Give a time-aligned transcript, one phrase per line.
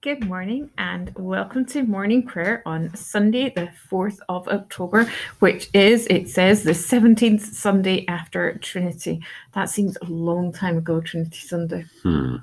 [0.00, 6.06] Good morning and welcome to morning prayer on Sunday, the 4th of October, which is,
[6.06, 9.20] it says, the 17th Sunday after Trinity.
[9.54, 11.84] That seems a long time ago, Trinity Sunday.
[12.04, 12.36] Hmm.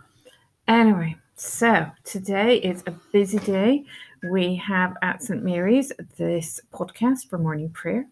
[0.67, 3.85] Anyway, so today is a busy day.
[4.29, 5.41] We have at St.
[5.41, 8.05] Mary's this podcast for morning prayer,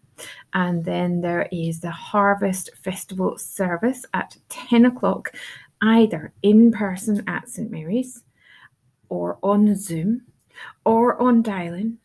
[0.54, 5.34] and then there is the Harvest Festival service at 10 o'clock,
[5.82, 7.70] either in person at St.
[7.70, 8.22] Mary's
[9.08, 10.22] or on Zoom
[10.84, 11.98] or on dial-in,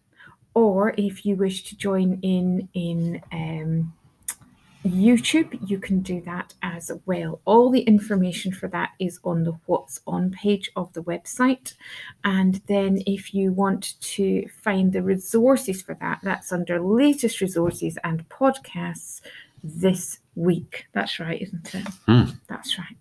[0.53, 3.93] or if you wish to join in in um,
[4.85, 7.41] YouTube, you can do that as well.
[7.45, 11.73] All the information for that is on the What's On page of the website.
[12.23, 17.97] And then if you want to find the resources for that, that's under latest resources
[18.03, 19.21] and podcasts
[19.63, 20.87] this week.
[20.93, 21.87] That's right, isn't it?
[22.05, 22.31] Hmm.
[22.47, 22.95] That's right.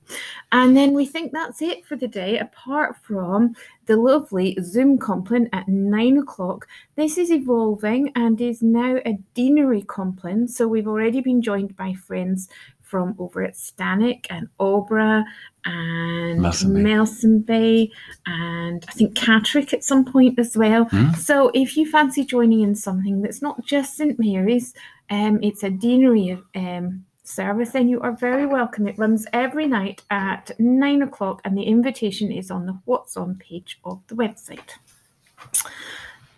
[0.53, 3.55] And then we think that's it for the day, apart from
[3.87, 6.67] the lovely Zoom compline at nine o'clock.
[6.97, 10.49] This is evolving and is now a deanery compline.
[10.49, 12.49] So we've already been joined by friends
[12.89, 15.25] from over at Stanwick and Aldbrough
[15.65, 17.91] and Melsonby.
[18.27, 20.85] And I think Catterick at some point as well.
[20.87, 21.13] Hmm.
[21.13, 24.75] So if you fancy joining in something that's not just St Mary's,
[25.11, 28.89] um, it's a deanery um, service, then you are very welcome.
[28.89, 33.37] It runs every night at nine o'clock, and the invitation is on the What's On
[33.37, 34.79] page of the website.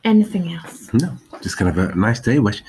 [0.04, 0.92] Anything else?
[0.94, 2.62] No, just kind of a nice day, which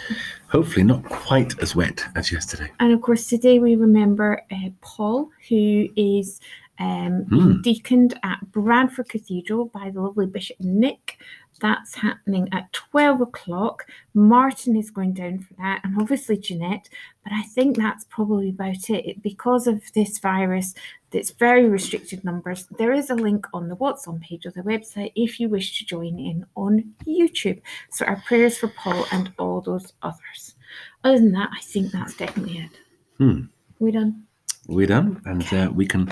[0.48, 2.70] hopefully not quite as wet as yesterday.
[2.80, 6.42] And of course, today we remember uh, Paul, who is
[6.82, 7.62] um, Hmm.
[7.62, 11.18] deaconed at Bradford Cathedral by the lovely Bishop Nick.
[11.60, 13.86] That's happening at 12 o'clock.
[14.16, 16.90] Martin is going down for that, and obviously Jeanette.
[17.24, 19.06] But I think that's probably about it.
[19.06, 20.74] It- Because of this virus,
[21.12, 22.68] that's very restricted numbers.
[22.80, 25.78] There is a link on the What's On page of the website if you wish
[25.78, 27.62] to join in on YouTube.
[27.92, 30.56] So our prayers for Paul and all those others.
[31.04, 32.72] Other than that, I think that's definitely it.
[33.20, 33.42] Hmm.
[33.78, 34.24] We done?
[34.68, 36.12] We're done, and uh, we can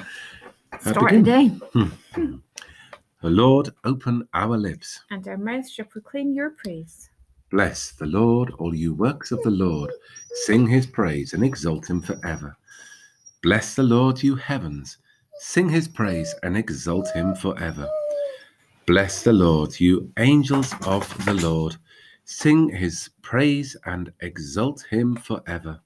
[0.81, 1.47] Start the day.
[1.73, 1.90] Hmm.
[3.22, 5.01] The Lord, open our lips.
[5.12, 7.09] And our mouths shall proclaim your praise.
[7.51, 9.91] Bless the Lord, all you works of the Lord.
[10.45, 12.56] Sing his praise and exalt him forever.
[13.41, 14.97] Bless the Lord, you heavens.
[15.40, 17.90] Sing his praise and exalt him forever.
[18.85, 21.75] Bless the Lord, you angels of the Lord.
[22.25, 25.79] Sing his praise and exalt him forever.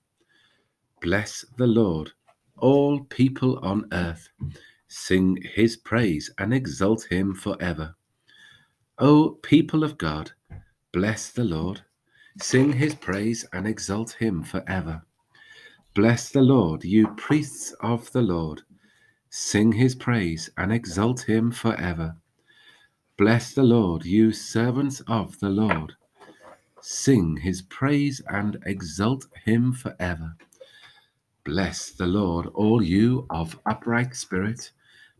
[1.01, 2.11] Bless the Lord,
[2.57, 4.29] all people on earth.
[4.95, 7.95] Sing his praise and exalt him forever.
[8.99, 10.33] O people of God,
[10.93, 11.81] Bless the Lord.
[12.39, 15.01] Sing his praise and exalt him forever.
[15.95, 18.61] Bless the Lord, you priests of the Lord.
[19.31, 22.15] Sing his praise and exalt him forever.
[23.17, 25.93] Bless the Lord, you servants of the Lord.
[26.81, 30.35] Sing his praise and exalt him forever.
[31.43, 34.71] Bless the Lord, all you of upright spirit.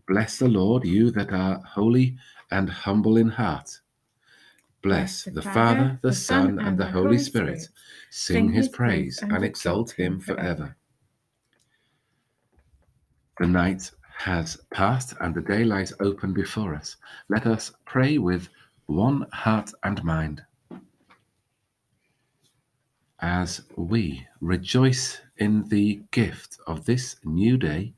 [0.07, 2.17] Bless the Lord, you that are holy
[2.51, 3.79] and humble in heart.
[4.81, 7.69] Bless the Father, the Son, and the Holy Spirit.
[8.09, 10.75] Sing his praise and exalt him forever.
[13.39, 16.97] The night has passed and the day lies open before us.
[17.29, 18.49] Let us pray with
[18.87, 20.43] one heart and mind.
[23.21, 27.93] As we rejoice in the gift of this new day,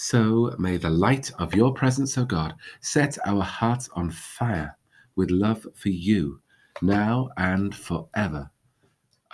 [0.00, 4.74] so may the light of your presence, O God, set our hearts on fire
[5.14, 6.40] with love for you,
[6.80, 8.50] now and forever.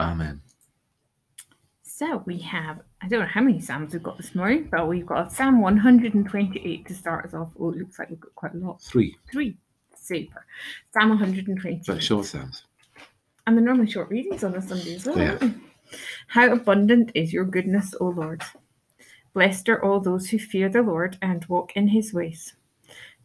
[0.01, 0.43] Amen.
[1.85, 5.07] So we have, I don't know how many Psalms we've got this morning, but we've
[5.07, 7.53] got Psalm 128 to start us off.
[7.61, 8.83] Oh, it looks like we've got quite a lot.
[8.83, 9.57] Three, Three.
[9.95, 10.45] Super.
[10.93, 11.85] Psalm 128.
[11.87, 12.65] but short sounds.
[13.47, 15.15] And they're normally short readings on a Sunday as well.
[15.15, 15.55] They?
[16.27, 18.43] How abundant is your goodness, O Lord.
[19.37, 22.55] Blessed are all those who fear the Lord and walk in his ways.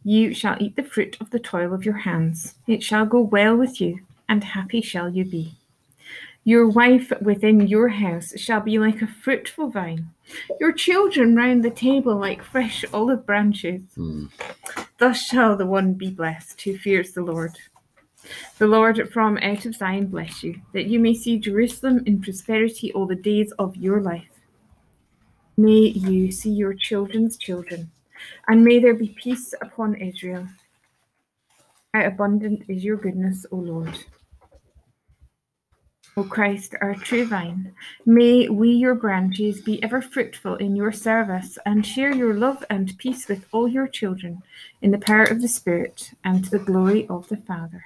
[0.04, 2.56] You shall eat the fruit of the toil of your hands.
[2.66, 5.54] It shall go well with you, and happy shall you be.
[6.44, 10.10] Your wife within your house shall be like a fruitful vine,
[10.60, 13.80] your children round the table like fresh olive branches.
[13.94, 14.26] Hmm.
[14.98, 17.56] Thus shall the one be blessed who fears the Lord.
[18.58, 22.92] The Lord from out of Zion bless you, that you may see Jerusalem in prosperity
[22.92, 24.31] all the days of your life.
[25.56, 27.90] May you see your children's children,
[28.48, 30.48] and may there be peace upon Israel.
[31.92, 33.98] How abundant is your goodness, O Lord.
[36.16, 41.58] O Christ, our true vine, may we, your branches, be ever fruitful in your service
[41.64, 44.42] and share your love and peace with all your children
[44.82, 47.84] in the power of the Spirit and to the glory of the Father.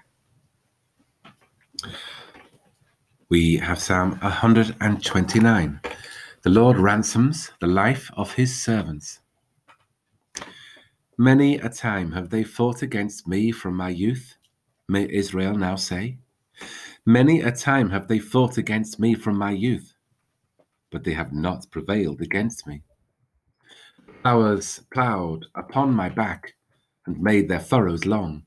[3.28, 5.80] We have Psalm 129.
[6.46, 9.18] The Lord ransoms the life of his servants.
[11.18, 14.36] Many a time have they fought against me from my youth,
[14.88, 16.18] may Israel now say.
[17.04, 19.92] Many a time have they fought against me from my youth,
[20.92, 22.84] but they have not prevailed against me.
[24.22, 26.54] Flowers ploughed upon my back
[27.06, 28.46] and made their furrows long.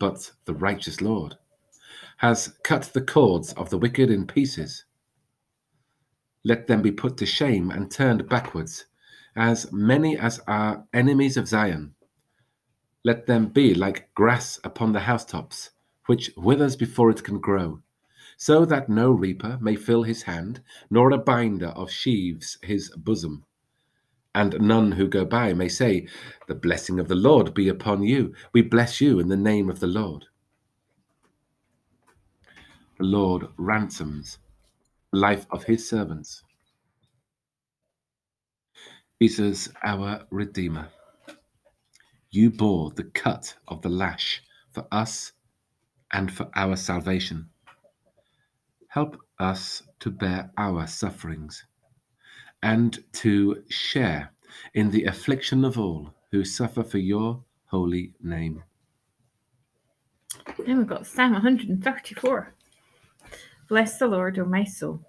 [0.00, 1.36] But the righteous Lord
[2.16, 4.86] has cut the cords of the wicked in pieces.
[6.44, 8.86] Let them be put to shame and turned backwards,
[9.36, 11.94] as many as are enemies of Zion.
[13.04, 15.70] Let them be like grass upon the housetops
[16.06, 17.80] which withers before it can grow,
[18.36, 20.60] so that no reaper may fill his hand,
[20.90, 23.44] nor a binder of sheaves his bosom.
[24.34, 26.08] And none who go by may say,
[26.48, 28.34] The blessing of the Lord be upon you.
[28.52, 30.26] We bless you in the name of the Lord.
[32.98, 34.38] The Lord ransoms
[35.12, 36.42] life of his servants.
[39.20, 40.88] Jesus, our Redeemer,
[42.30, 44.42] you bore the cut of the lash
[44.72, 45.32] for us
[46.12, 47.48] and for our salvation.
[48.88, 51.64] Help us to bear our sufferings
[52.62, 54.30] and to share
[54.74, 58.62] in the affliction of all who suffer for your holy name.
[60.66, 62.54] Then we've got Psalm 134.
[63.72, 65.00] Bless the Lord, O my soul.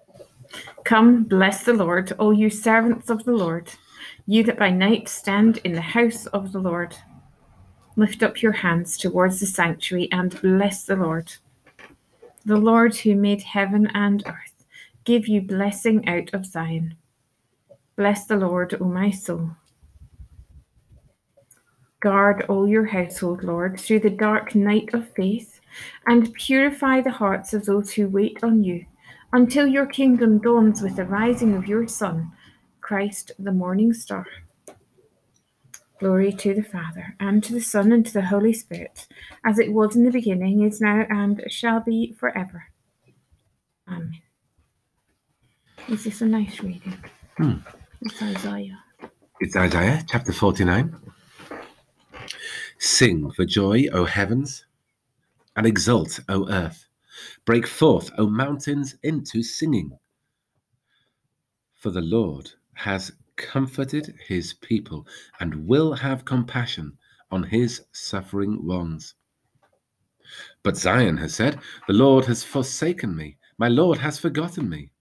[0.86, 3.70] Come, bless the Lord, all you servants of the Lord,
[4.26, 6.96] you that by night stand in the house of the Lord.
[7.98, 11.34] Lift up your hands towards the sanctuary and bless the Lord.
[12.46, 14.64] The Lord who made heaven and earth
[15.04, 16.96] give you blessing out of Zion.
[17.98, 19.58] Bless the Lord, O my soul.
[22.00, 25.53] Guard all your household, Lord, through the dark night of faith,
[26.08, 28.86] and purify the hearts of those who wait on you,
[29.32, 32.32] until your kingdom dawns with the rising of your Son,
[32.82, 34.26] Christ the morning star.
[36.00, 39.08] Glory to the Father, and to the Son, and to the Holy Spirit,
[39.46, 42.66] as it was in the beginning, is now, and shall be forever.
[43.88, 44.22] Amen.
[45.90, 46.98] Is this a nice reading?
[47.38, 47.54] Hmm.
[48.02, 48.84] It's Isaiah.
[49.40, 50.96] It's Isaiah chapter 49.
[52.80, 54.66] Sing for joy, O heavens,
[55.56, 56.88] and exult, O earth.
[57.46, 59.98] Break forth, O mountains, into singing.
[61.76, 65.06] For the Lord has comforted his people
[65.40, 66.98] and will have compassion
[67.32, 69.16] on his suffering ones.
[70.64, 74.92] But Zion has said, The Lord has forsaken me, my Lord has forgotten me.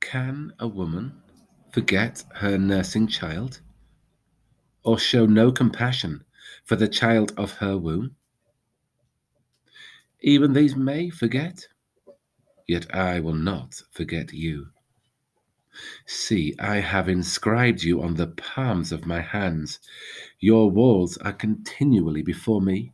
[0.00, 1.22] Can a woman
[1.70, 3.60] forget her nursing child,
[4.82, 6.24] or show no compassion
[6.64, 8.16] for the child of her womb?
[10.20, 11.66] Even these may forget,
[12.68, 14.66] yet I will not forget you.
[16.06, 19.78] See, I have inscribed you on the palms of my hands.
[20.40, 22.92] Your walls are continually before me.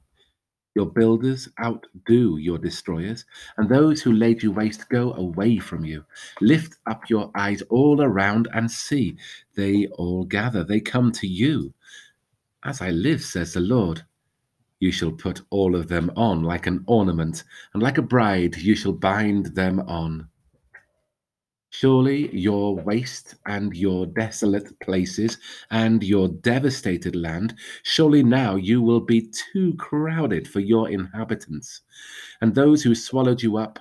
[0.74, 3.24] Your builders outdo your destroyers,
[3.56, 6.04] and those who laid you waste go away from you.
[6.42, 9.16] Lift up your eyes all around and see.
[9.54, 11.72] They all gather, they come to you.
[12.64, 14.04] As I live, says the Lord,
[14.80, 18.74] you shall put all of them on like an ornament, and like a bride you
[18.74, 20.28] shall bind them on.
[21.70, 25.38] Surely your waste and your desolate places
[25.70, 31.82] and your devastated land, surely now you will be too crowded for your inhabitants,
[32.40, 33.78] and those who swallowed you up,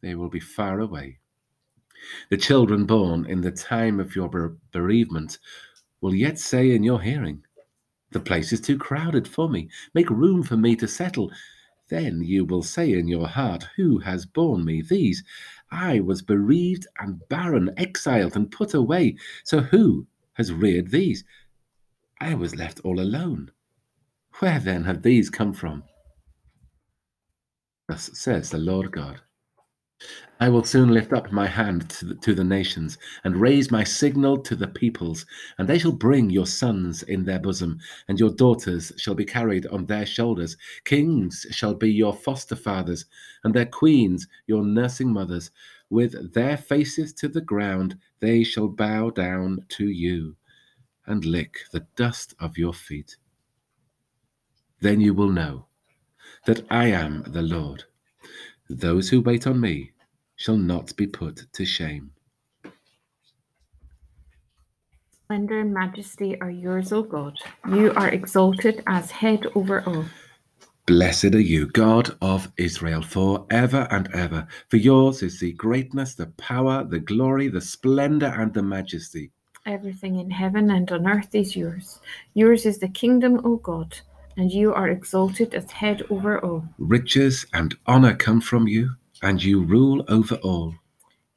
[0.00, 1.18] they will be far away.
[2.30, 5.38] The children born in the time of your bereavement
[6.00, 7.44] will yet say in your hearing,
[8.12, 9.68] The place is too crowded for me.
[9.94, 11.32] Make room for me to settle.
[11.88, 15.24] Then you will say in your heart, Who has borne me these?
[15.70, 19.16] I was bereaved and barren, exiled and put away.
[19.44, 21.24] So who has reared these?
[22.20, 23.50] I was left all alone.
[24.38, 25.84] Where then have these come from?
[27.88, 29.22] Thus says the Lord God.
[30.40, 33.84] I will soon lift up my hand to the, to the, nations and raise my
[33.84, 35.24] signal to the peoples,
[35.56, 37.78] and they shall bring your sons in their bosom,
[38.08, 40.56] and your daughters shall be carried on their shoulders.
[40.84, 43.04] Kings shall be your foster fathers,
[43.44, 45.52] and their queens your nursing mothers.
[45.90, 50.34] With their faces to the ground, they shall bow down to you
[51.06, 53.16] and lick the dust of your feet.
[54.80, 55.66] Then you will know
[56.46, 57.84] that I am the Lord.
[58.74, 59.90] Those who wait on me
[60.36, 62.10] shall not be put to shame.
[65.12, 67.36] Splendor and majesty are yours, O God.
[67.68, 70.06] You are exalted as head over all.
[70.86, 74.46] Blessed are you, God of Israel, for ever and ever.
[74.70, 79.32] For yours is the greatness, the power, the glory, the splendor, and the majesty.
[79.66, 82.00] Everything in heaven and on earth is yours.
[82.32, 84.00] Yours is the kingdom, O God,
[84.36, 86.64] and you are exalted as head over all.
[86.78, 88.90] Riches and honor come from you,
[89.22, 90.74] and you rule over all.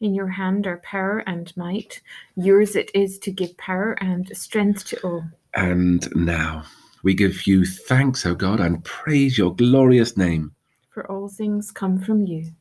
[0.02, 2.02] In your hand are power and might.
[2.36, 5.24] Yours it is to give power and strength to all.
[5.54, 6.66] And now
[7.04, 10.54] we give you thanks, O God, and praise your glorious name.
[10.90, 12.52] For all things come from you,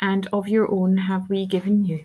[0.00, 2.04] and of your own have we given you.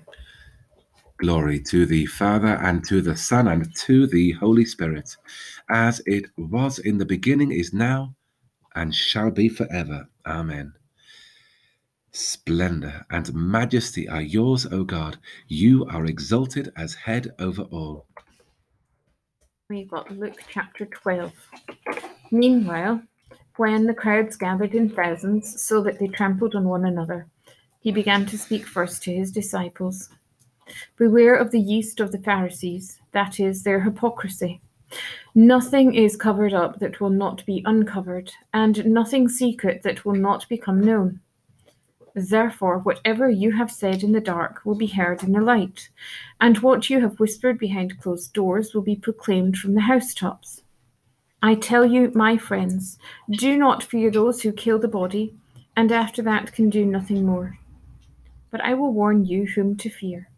[1.17, 5.15] Glory to the Father, and to the Son, and to the Holy Spirit,
[5.69, 8.13] as it was in the beginning, is now,
[8.75, 10.09] and shall be forever.
[10.25, 10.73] Amen.
[12.11, 15.17] Splendor and majesty are yours, O God.
[15.47, 18.07] You are exalted as head over all.
[19.69, 21.31] We've got Luke chapter 12.
[22.31, 23.01] Meanwhile,
[23.57, 27.27] when the crowds gathered in thousands so that they trampled on one another,
[27.79, 30.09] he began to speak first to his disciples.
[30.97, 34.61] Beware of the yeast of the Pharisees, that is, their hypocrisy.
[35.33, 40.47] Nothing is covered up that will not be uncovered, and nothing secret that will not
[40.47, 41.19] become known.
[42.13, 45.89] Therefore, whatever you have said in the dark will be heard in the light,
[46.39, 50.61] and what you have whispered behind closed doors will be proclaimed from the housetops.
[51.43, 52.97] I tell you, my friends,
[53.29, 55.35] do not fear those who kill the body,
[55.75, 57.57] and after that can do nothing more.
[58.49, 60.29] But I will warn you whom to fear.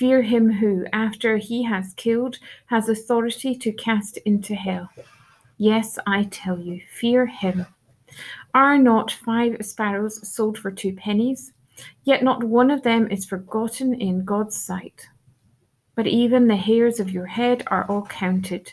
[0.00, 2.38] Fear him who, after he has killed,
[2.68, 4.88] has authority to cast into hell.
[5.58, 7.66] Yes, I tell you, fear him.
[8.54, 11.52] Are not five sparrows sold for two pennies?
[12.04, 15.06] Yet not one of them is forgotten in God's sight.
[15.96, 18.72] But even the hairs of your head are all counted.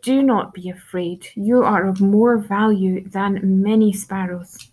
[0.00, 1.26] Do not be afraid.
[1.34, 4.70] You are of more value than many sparrows.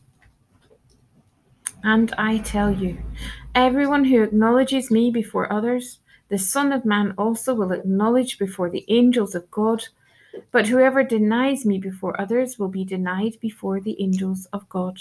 [1.84, 2.98] And I tell you,
[3.56, 8.86] everyone who acknowledges me before others, the Son of Man also will acknowledge before the
[8.88, 9.88] angels of God.
[10.52, 15.00] But whoever denies me before others will be denied before the angels of God.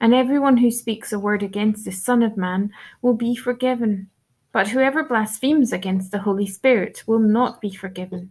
[0.00, 4.08] And everyone who speaks a word against the Son of Man will be forgiven.
[4.52, 8.30] But whoever blasphemes against the Holy Spirit will not be forgiven.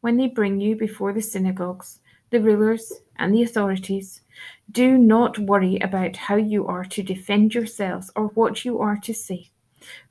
[0.00, 2.00] When they bring you before the synagogues,
[2.32, 4.22] the rulers, and the authorities,
[4.70, 9.14] do not worry about how you are to defend yourselves or what you are to
[9.14, 9.50] say,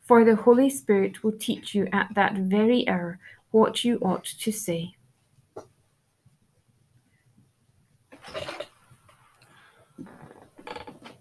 [0.02, 4.52] for the Holy Spirit will teach you at that very hour what you ought to
[4.52, 4.96] say.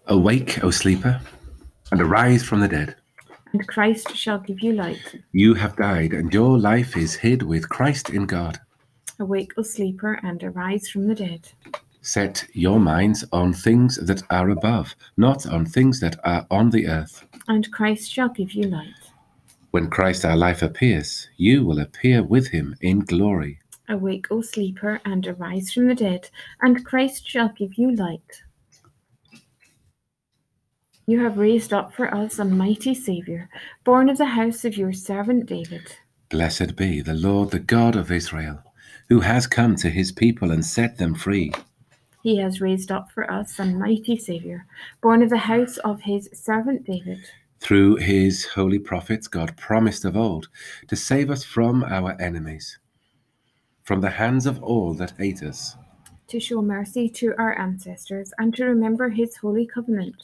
[0.07, 1.19] Awake, O sleeper,
[1.91, 2.95] and arise from the dead.
[3.53, 5.15] And Christ shall give you light.
[5.33, 8.59] You have died, and your life is hid with Christ in God.
[9.21, 11.47] Awake, O sleeper, and arise from the dead.
[12.01, 16.87] Set your minds on things that are above, not on things that are on the
[16.87, 17.23] earth.
[17.47, 19.11] And Christ shall give you light.
[19.69, 23.59] When Christ our life appears, you will appear with him in glory.
[23.87, 26.29] Awake, O sleeper, and arise from the dead,
[26.61, 28.43] and Christ shall give you light.
[31.05, 33.49] You have raised up for us a mighty Saviour,
[33.83, 35.97] born of the house of your servant David.
[36.29, 38.63] Blessed be the Lord, the God of Israel,
[39.11, 41.51] who has come to his people and set them free.
[42.23, 44.65] He has raised up for us a mighty Saviour,
[45.01, 47.19] born of the house of his servant David.
[47.59, 50.47] Through his holy prophets, God promised of old
[50.87, 52.79] to save us from our enemies,
[53.83, 55.75] from the hands of all that hate us,
[56.27, 60.15] to show mercy to our ancestors, and to remember his holy covenant.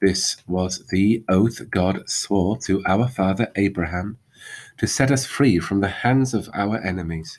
[0.00, 4.16] This was the oath God swore to our father Abraham
[4.78, 7.38] to set us free from the hands of our enemies.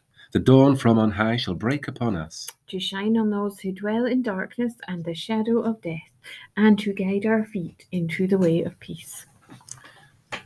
[0.31, 2.47] the dawn from on high shall break upon us.
[2.67, 6.09] To shine on those who dwell in darkness and the shadow of death,
[6.55, 9.25] and to guide our feet into the way of peace.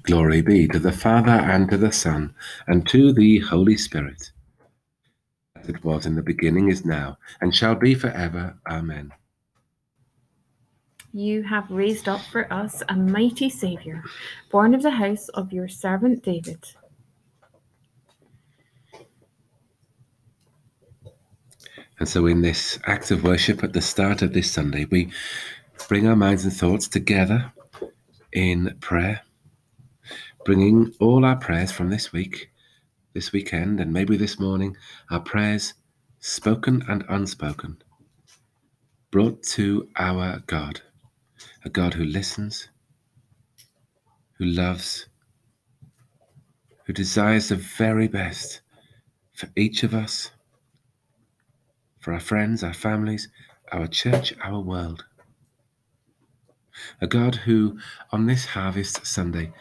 [0.04, 2.34] Glory be to the Father, and to the Son,
[2.68, 4.32] and to the Holy Spirit.
[5.56, 8.58] As it was in the beginning, is now, and shall be forever.
[8.68, 9.12] Amen.
[11.13, 14.04] You have raised up for us a mighty Saviour,
[14.51, 16.65] born of the house of your servant David.
[22.00, 25.12] And so, in this act of worship at the start of this Sunday, we
[25.88, 27.54] bring our minds and thoughts together
[28.34, 29.22] in prayer,
[30.44, 32.52] bringing all our prayers from this week,
[33.14, 34.75] this weekend, and maybe this morning,
[35.10, 35.74] our prayers,
[36.20, 37.78] spoken and unspoken,
[39.12, 40.82] brought to our God,
[41.64, 42.68] a God who listens,
[44.38, 45.08] who loves,
[46.86, 48.60] who desires the very best
[49.34, 50.32] for each of us,
[52.06, 53.30] for our friends, our families,
[53.72, 55.06] our church, our world.
[57.02, 57.80] A God who,
[58.12, 59.52] on this Harvest Sunday,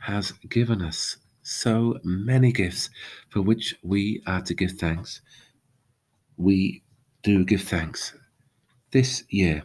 [0.00, 2.90] has given us so many gifts
[3.28, 5.20] for which we are to give thanks.
[6.36, 6.82] We
[7.22, 8.12] do give thanks
[8.90, 9.62] this year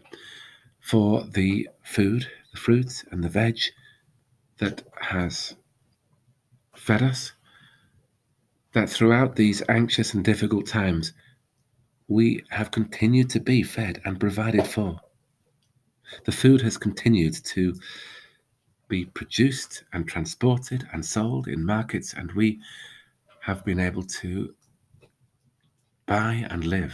[0.81, 3.57] for the food, the fruits, and the veg
[4.59, 5.55] that has
[6.75, 7.31] fed us,
[8.73, 11.11] that throughout these anxious and difficult times,
[12.07, 14.99] we have continued to be fed and provided for.
[16.25, 17.73] The food has continued to
[18.87, 22.59] be produced and transported and sold in markets, and we
[23.41, 24.53] have been able to
[26.05, 26.93] buy and live.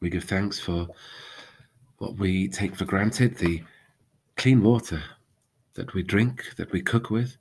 [0.00, 0.88] We give thanks for
[1.98, 3.62] what we take for granted the
[4.36, 5.00] clean water
[5.74, 7.36] that we drink, that we cook with,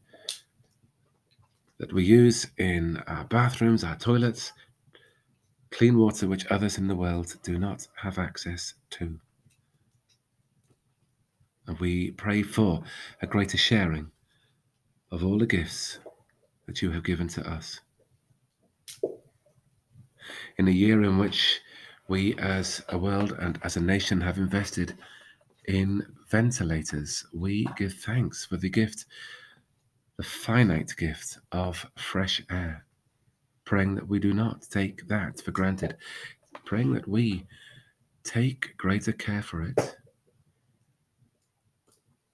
[1.81, 4.53] that we use in our bathrooms, our toilets,
[5.71, 9.19] clean water which others in the world do not have access to.
[11.65, 12.83] And we pray for
[13.19, 14.11] a greater sharing
[15.11, 15.97] of all the gifts
[16.67, 17.79] that you have given to us.
[20.57, 21.61] In a year in which
[22.07, 24.95] we as a world and as a nation have invested
[25.65, 29.05] in ventilators, we give thanks for the gift,
[30.21, 32.85] the finite gift of fresh air
[33.65, 35.97] praying that we do not take that for granted,
[36.63, 37.43] praying that we
[38.23, 39.95] take greater care for it.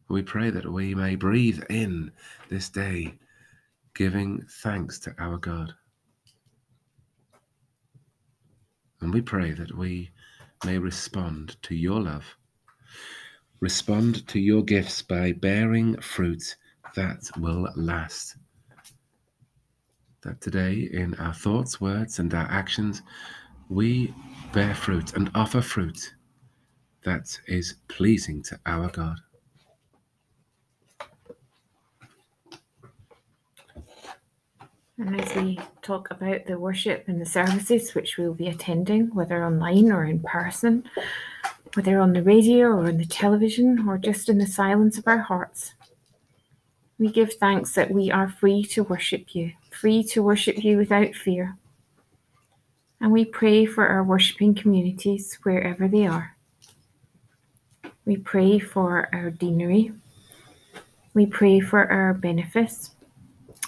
[0.10, 2.12] We pray that we may breathe in
[2.50, 3.14] this day,
[3.96, 5.74] giving thanks to our God.
[9.00, 10.12] And we pray that we
[10.66, 12.36] may respond to your love,
[13.62, 16.58] respond to your gifts by bearing fruit
[16.96, 18.36] that will last
[20.28, 23.02] that today, in our thoughts, words, and our actions,
[23.70, 24.14] we
[24.52, 26.14] bear fruit and offer fruit
[27.04, 29.18] that is pleasing to our God.
[35.00, 39.46] And as we talk about the worship and the services which we'll be attending, whether
[39.46, 40.90] online or in person,
[41.76, 45.20] whether on the radio or on the television or just in the silence of our
[45.20, 45.76] hearts,
[47.00, 51.14] we give thanks that we are free to worship you, free to worship you without
[51.14, 51.56] fear.
[53.00, 56.36] And we pray for our worshipping communities wherever they are.
[58.06, 59.94] We pray for our deanery.
[61.14, 62.92] We pray for our benefice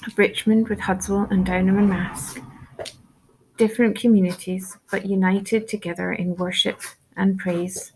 [0.07, 2.41] of Richmond with Hudswell and Downholme and Marske.
[3.57, 6.81] Different communities, but united together in worship
[7.17, 7.91] and praise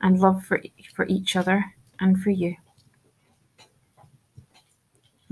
[0.00, 0.62] and love for,
[0.94, 1.64] for each other
[2.00, 2.54] and for you.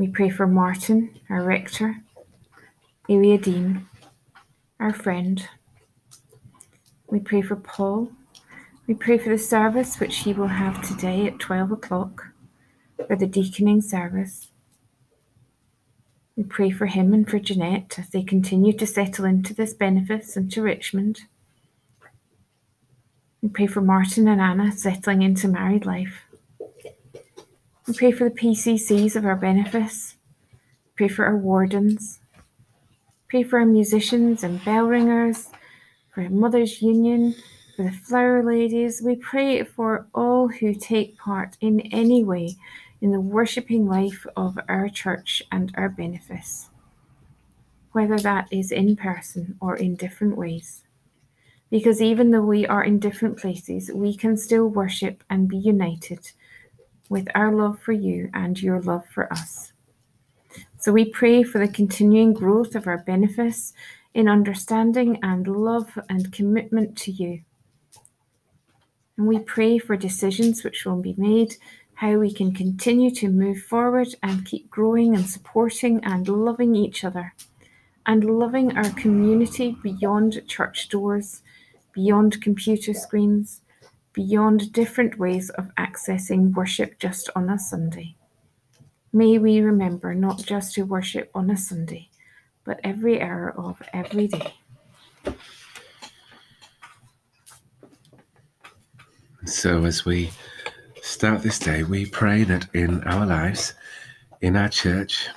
[0.01, 1.97] We pray for Martin, our rector,
[3.07, 3.87] Area Dean,
[4.81, 5.47] our friend.
[7.11, 8.11] We pray for Paul.
[8.87, 12.29] We pray for the service which he will have today at 12 o'clock,
[13.07, 14.51] for the deaconing service.
[16.35, 20.35] We pray for him and for Jeanette as they continue to settle into this benefice
[20.35, 21.25] and to Richmond.
[23.43, 26.23] We pray for Martin and Anna settling into married life.
[27.91, 30.15] We pray for the PCCs of our benefice.
[30.95, 32.21] Pray for our wardens.
[33.29, 35.49] Pray for our musicians and bell ringers,
[36.15, 37.35] for our Mothers Union,
[37.75, 39.03] for the flower ladies.
[39.03, 42.55] We pray for all who take part in any way
[43.01, 46.71] in the worshipping life of our church and our benefice,
[47.91, 50.85] whether that is in person or in different ways.
[51.73, 56.31] Because even though we are in different places, we can still worship and be united
[57.11, 59.75] with our love for you and your love for us.
[60.79, 63.75] So we pray for the continuing growth of our benefice
[64.15, 67.43] in understanding and love and commitment to you.
[69.19, 71.57] And we pray for decisions which will be made,
[71.95, 77.05] how we can continue to move forward and keep growing and supporting and loving each
[77.05, 77.35] other
[78.07, 81.43] and loving our community beyond church doors,
[81.93, 83.61] beyond computer screens,
[84.13, 88.17] beyond different ways of accessing worship just on a Sunday.
[89.13, 92.09] May we remember not just to worship on a Sunday,
[92.65, 94.55] but every hour of every day.
[99.47, 100.31] So, as we
[101.03, 103.75] start this day, we pray that in our lives,
[104.41, 105.29] in our church,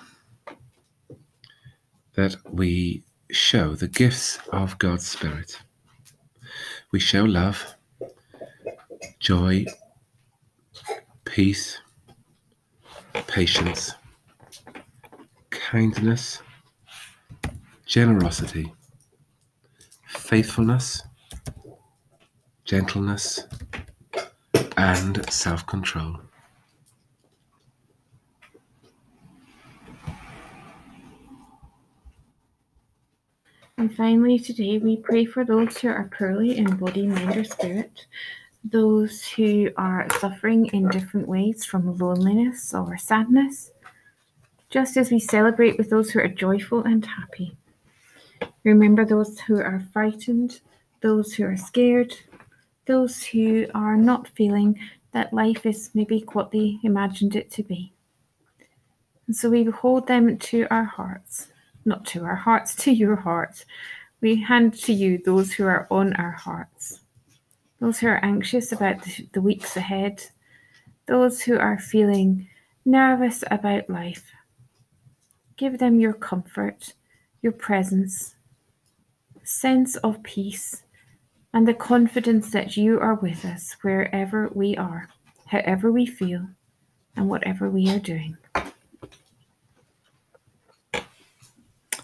[2.15, 5.59] that we show the gifts of God's Spirit.
[6.91, 7.75] We show love,
[9.23, 9.63] joy,
[11.23, 11.79] peace,
[13.25, 13.93] patience,
[15.49, 16.41] kindness,
[17.85, 18.73] generosity,
[20.07, 21.03] faithfulness,
[22.65, 23.47] gentleness,
[24.75, 26.19] and self control.
[33.77, 38.05] And finally, today we pray for those who are poorly in body, mind, or spirit,
[38.63, 43.71] those who are suffering in different ways from loneliness or sadness,
[44.69, 47.55] just as we celebrate with those who are joyful and happy.
[48.63, 50.61] Remember those who are frightened,
[51.01, 52.15] those who are scared,
[52.85, 54.79] those who are not feeling
[55.11, 57.93] that life is maybe what they imagined it to be.
[59.27, 61.47] And so we hold them to our hearts,
[61.85, 63.65] not to our hearts, to your heart.
[64.21, 67.01] We hand to you those who are on our hearts,
[67.83, 70.25] those who are anxious about the weeks ahead,
[71.05, 72.47] those who are feeling
[72.85, 74.31] nervous about life.
[75.57, 76.93] Give them your comfort,
[77.41, 78.35] your presence,
[79.43, 80.83] sense of peace
[81.53, 85.09] and the confidence that you are with us wherever we are,
[85.47, 86.47] however we feel,
[87.17, 88.37] and whatever we are doing.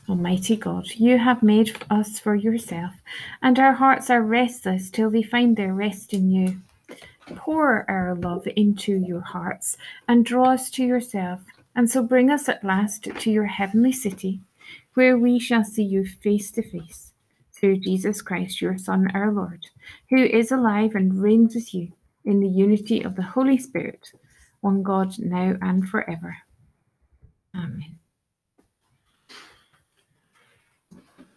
[0.10, 2.95] Almighty God, you have made us for yourself,
[3.43, 6.62] and our hearts are restless till they find their rest in you.
[7.36, 11.41] Pour our love into your hearts and draw us to yourself,
[11.76, 14.41] and so bring us at last to your heavenly city,
[14.95, 17.13] where we shall see you face to face
[17.54, 19.67] through Jesus Christ, your Son, our Lord,
[20.10, 21.91] who is alive and reigns with you
[22.26, 24.12] in the unity of the Holy Spirit,
[24.62, 26.38] one God, now and forever.
[27.56, 27.99] Amen.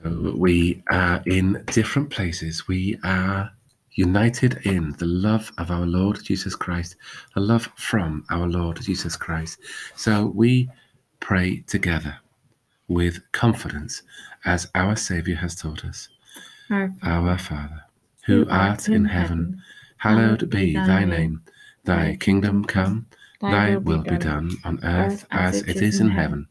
[0.04, 2.66] We are in different places.
[2.66, 3.50] We are
[3.92, 6.96] united in the love of our Lord Jesus Christ,
[7.36, 9.58] a love from our Lord Jesus Christ.
[9.96, 10.70] So we
[11.20, 12.16] pray together
[12.88, 14.02] with confidence
[14.44, 16.08] as our Saviour has taught us.
[17.02, 17.82] Our Father,
[18.26, 19.62] who art in heaven,
[19.98, 21.42] hallowed be thy name.
[21.84, 23.06] Thy kingdom come,
[23.40, 26.48] thy will be done on earth as it is in heaven.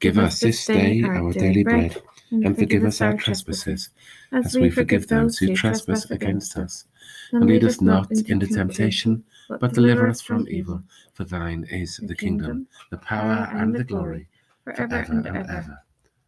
[0.00, 3.90] Give us this day our daily bread, and forgive us our trespasses,
[4.32, 6.86] as we forgive those who trespass against us.
[7.32, 10.82] And lead us not into temptation, but deliver us from evil.
[11.12, 14.28] For thine is the kingdom, the power, and the glory,
[14.64, 15.78] forever and ever.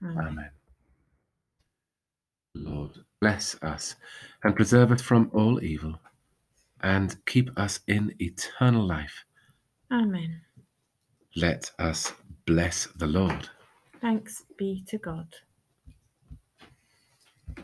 [0.02, 0.50] Amen.
[2.54, 3.96] Lord, bless us
[4.42, 5.98] and preserve us from all evil
[6.82, 9.24] and keep us in eternal life.
[9.90, 10.42] Amen.
[11.34, 12.12] Let us
[12.46, 13.48] bless the Lord.
[14.00, 15.34] Thanks be to God.